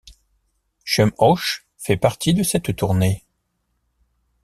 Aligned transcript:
Chum 0.83 1.11
Ochse 1.19 1.61
fait 1.77 1.95
partie 1.95 2.33
de 2.33 2.41
cette 2.41 2.75
tournée. 2.75 3.23